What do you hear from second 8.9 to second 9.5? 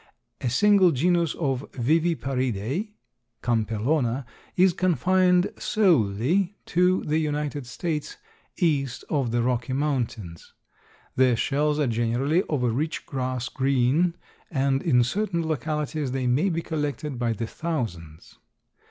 of the